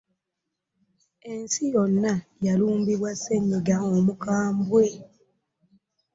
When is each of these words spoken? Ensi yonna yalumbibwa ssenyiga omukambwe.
Ensi 1.31 1.63
yonna 1.73 2.13
yalumbibwa 2.45 3.11
ssenyiga 3.15 3.75
omukambwe. 3.95 4.85